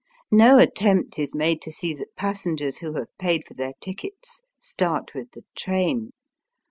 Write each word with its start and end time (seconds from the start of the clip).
No 0.31 0.57
attempt 0.57 1.19
is 1.19 1.35
made 1.35 1.61
to 1.61 1.71
see 1.71 1.93
that 1.93 2.15
passengers 2.15 2.79
who 2.79 2.95
have 2.95 3.15
paid 3.19 3.43
for 3.45 3.53
their 3.53 3.73
tickets 3.79 4.41
start 4.59 5.13
with 5.13 5.29
the 5.33 5.43
train. 5.55 6.09